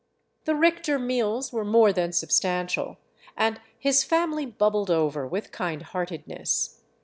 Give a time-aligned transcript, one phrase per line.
[0.45, 2.97] The Richter meals were more than substantial,
[3.37, 6.81] and his family bubbled over with kind heartedness.